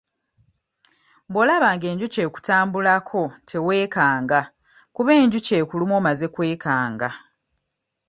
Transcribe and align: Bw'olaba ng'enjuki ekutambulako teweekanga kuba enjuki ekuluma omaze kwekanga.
Bw'olaba 1.31 1.69
ng'enjuki 1.75 2.19
ekutambulako 2.27 3.23
teweekanga 3.49 4.41
kuba 4.95 5.11
enjuki 5.21 5.51
ekuluma 5.61 5.93
omaze 5.99 6.25
kwekanga. 6.33 7.09